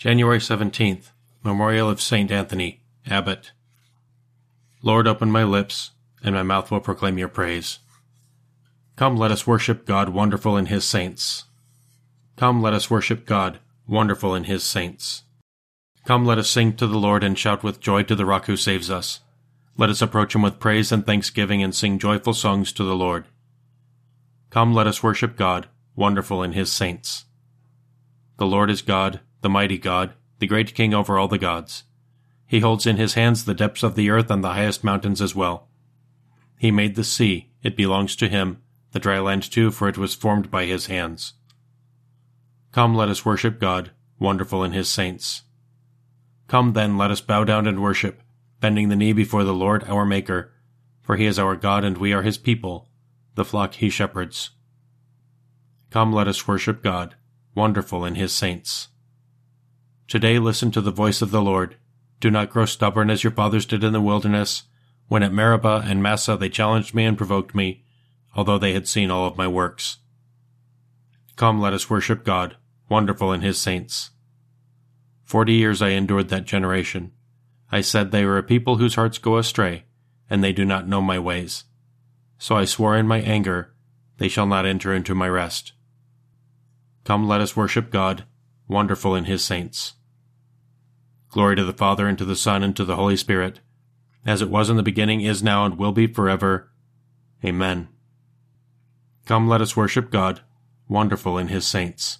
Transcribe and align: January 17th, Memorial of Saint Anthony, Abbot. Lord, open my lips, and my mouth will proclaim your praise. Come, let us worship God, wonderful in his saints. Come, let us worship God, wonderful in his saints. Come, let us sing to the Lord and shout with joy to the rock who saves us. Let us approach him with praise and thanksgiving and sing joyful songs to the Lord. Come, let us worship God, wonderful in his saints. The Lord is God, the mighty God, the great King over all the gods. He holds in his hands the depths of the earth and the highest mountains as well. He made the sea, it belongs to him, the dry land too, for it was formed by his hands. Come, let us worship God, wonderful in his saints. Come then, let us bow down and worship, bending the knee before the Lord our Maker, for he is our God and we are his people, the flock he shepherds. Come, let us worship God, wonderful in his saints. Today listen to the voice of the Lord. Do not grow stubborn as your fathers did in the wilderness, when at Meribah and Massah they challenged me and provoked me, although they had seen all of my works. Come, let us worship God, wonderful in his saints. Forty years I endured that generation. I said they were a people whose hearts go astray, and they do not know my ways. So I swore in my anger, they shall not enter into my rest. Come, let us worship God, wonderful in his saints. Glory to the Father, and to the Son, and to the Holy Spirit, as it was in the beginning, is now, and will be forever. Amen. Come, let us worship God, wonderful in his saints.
January 0.00 0.38
17th, 0.38 1.10
Memorial 1.44 1.90
of 1.90 2.00
Saint 2.00 2.30
Anthony, 2.30 2.80
Abbot. 3.06 3.52
Lord, 4.82 5.06
open 5.06 5.30
my 5.30 5.44
lips, 5.44 5.90
and 6.24 6.34
my 6.34 6.42
mouth 6.42 6.70
will 6.70 6.80
proclaim 6.80 7.18
your 7.18 7.28
praise. 7.28 7.80
Come, 8.96 9.18
let 9.18 9.30
us 9.30 9.46
worship 9.46 9.84
God, 9.84 10.08
wonderful 10.08 10.56
in 10.56 10.66
his 10.66 10.86
saints. 10.86 11.44
Come, 12.38 12.62
let 12.62 12.72
us 12.72 12.88
worship 12.88 13.26
God, 13.26 13.58
wonderful 13.86 14.34
in 14.34 14.44
his 14.44 14.64
saints. 14.64 15.24
Come, 16.06 16.24
let 16.24 16.38
us 16.38 16.48
sing 16.48 16.76
to 16.76 16.86
the 16.86 16.96
Lord 16.96 17.22
and 17.22 17.38
shout 17.38 17.62
with 17.62 17.78
joy 17.78 18.02
to 18.04 18.14
the 18.14 18.24
rock 18.24 18.46
who 18.46 18.56
saves 18.56 18.90
us. 18.90 19.20
Let 19.76 19.90
us 19.90 20.00
approach 20.00 20.34
him 20.34 20.40
with 20.40 20.58
praise 20.58 20.90
and 20.92 21.04
thanksgiving 21.04 21.62
and 21.62 21.74
sing 21.74 21.98
joyful 21.98 22.32
songs 22.32 22.72
to 22.72 22.84
the 22.84 22.96
Lord. 22.96 23.26
Come, 24.48 24.72
let 24.72 24.86
us 24.86 25.02
worship 25.02 25.36
God, 25.36 25.68
wonderful 25.94 26.42
in 26.42 26.52
his 26.52 26.72
saints. 26.72 27.26
The 28.40 28.46
Lord 28.46 28.70
is 28.70 28.80
God, 28.80 29.20
the 29.42 29.50
mighty 29.50 29.76
God, 29.76 30.14
the 30.38 30.46
great 30.46 30.74
King 30.74 30.94
over 30.94 31.18
all 31.18 31.28
the 31.28 31.36
gods. 31.36 31.84
He 32.46 32.60
holds 32.60 32.86
in 32.86 32.96
his 32.96 33.12
hands 33.12 33.44
the 33.44 33.52
depths 33.52 33.82
of 33.82 33.96
the 33.96 34.08
earth 34.08 34.30
and 34.30 34.42
the 34.42 34.54
highest 34.54 34.82
mountains 34.82 35.20
as 35.20 35.34
well. 35.34 35.68
He 36.56 36.70
made 36.70 36.94
the 36.94 37.04
sea, 37.04 37.50
it 37.62 37.76
belongs 37.76 38.16
to 38.16 38.28
him, 38.28 38.62
the 38.92 38.98
dry 38.98 39.18
land 39.18 39.42
too, 39.42 39.70
for 39.70 39.90
it 39.90 39.98
was 39.98 40.14
formed 40.14 40.50
by 40.50 40.64
his 40.64 40.86
hands. 40.86 41.34
Come, 42.72 42.94
let 42.94 43.10
us 43.10 43.26
worship 43.26 43.60
God, 43.60 43.90
wonderful 44.18 44.64
in 44.64 44.72
his 44.72 44.88
saints. 44.88 45.42
Come 46.48 46.72
then, 46.72 46.96
let 46.96 47.10
us 47.10 47.20
bow 47.20 47.44
down 47.44 47.66
and 47.66 47.82
worship, 47.82 48.22
bending 48.58 48.88
the 48.88 48.96
knee 48.96 49.12
before 49.12 49.44
the 49.44 49.52
Lord 49.52 49.84
our 49.84 50.06
Maker, 50.06 50.50
for 51.02 51.16
he 51.16 51.26
is 51.26 51.38
our 51.38 51.56
God 51.56 51.84
and 51.84 51.98
we 51.98 52.14
are 52.14 52.22
his 52.22 52.38
people, 52.38 52.88
the 53.34 53.44
flock 53.44 53.74
he 53.74 53.90
shepherds. 53.90 54.48
Come, 55.90 56.10
let 56.10 56.26
us 56.26 56.48
worship 56.48 56.82
God, 56.82 57.16
wonderful 57.60 58.06
in 58.06 58.14
his 58.14 58.32
saints. 58.32 58.88
Today 60.08 60.38
listen 60.38 60.70
to 60.70 60.80
the 60.80 60.90
voice 60.90 61.20
of 61.20 61.30
the 61.30 61.42
Lord. 61.42 61.76
Do 62.18 62.30
not 62.30 62.48
grow 62.48 62.64
stubborn 62.64 63.10
as 63.10 63.22
your 63.22 63.32
fathers 63.32 63.66
did 63.66 63.84
in 63.84 63.92
the 63.92 64.00
wilderness, 64.00 64.62
when 65.08 65.22
at 65.22 65.30
Meribah 65.30 65.82
and 65.84 66.02
Massah 66.02 66.38
they 66.38 66.48
challenged 66.48 66.94
me 66.94 67.04
and 67.04 67.18
provoked 67.18 67.54
me, 67.54 67.84
although 68.34 68.56
they 68.56 68.72
had 68.72 68.88
seen 68.88 69.10
all 69.10 69.26
of 69.26 69.36
my 69.36 69.46
works. 69.46 69.98
Come, 71.36 71.60
let 71.60 71.74
us 71.74 71.90
worship 71.90 72.24
God, 72.24 72.56
wonderful 72.88 73.30
in 73.30 73.42
his 73.42 73.58
saints. 73.58 74.08
Forty 75.22 75.52
years 75.52 75.82
I 75.82 75.90
endured 75.90 76.30
that 76.30 76.46
generation. 76.46 77.12
I 77.70 77.82
said 77.82 78.10
they 78.10 78.24
were 78.24 78.38
a 78.38 78.42
people 78.42 78.78
whose 78.78 78.94
hearts 78.94 79.18
go 79.18 79.36
astray, 79.36 79.84
and 80.30 80.42
they 80.42 80.54
do 80.54 80.64
not 80.64 80.88
know 80.88 81.02
my 81.02 81.18
ways. 81.18 81.64
So 82.38 82.56
I 82.56 82.64
swore 82.64 82.96
in 82.96 83.06
my 83.06 83.20
anger, 83.20 83.74
they 84.16 84.28
shall 84.28 84.46
not 84.46 84.64
enter 84.64 84.94
into 84.94 85.14
my 85.14 85.28
rest. 85.28 85.74
Come, 87.10 87.26
let 87.26 87.40
us 87.40 87.56
worship 87.56 87.90
God, 87.90 88.22
wonderful 88.68 89.16
in 89.16 89.24
his 89.24 89.42
saints. 89.42 89.94
Glory 91.28 91.56
to 91.56 91.64
the 91.64 91.72
Father, 91.72 92.06
and 92.06 92.16
to 92.16 92.24
the 92.24 92.36
Son, 92.36 92.62
and 92.62 92.76
to 92.76 92.84
the 92.84 92.94
Holy 92.94 93.16
Spirit, 93.16 93.58
as 94.24 94.40
it 94.40 94.48
was 94.48 94.70
in 94.70 94.76
the 94.76 94.82
beginning, 94.84 95.20
is 95.20 95.42
now, 95.42 95.64
and 95.64 95.76
will 95.76 95.90
be 95.90 96.06
forever. 96.06 96.70
Amen. 97.44 97.88
Come, 99.26 99.48
let 99.48 99.60
us 99.60 99.76
worship 99.76 100.12
God, 100.12 100.42
wonderful 100.88 101.36
in 101.36 101.48
his 101.48 101.66
saints. 101.66 102.18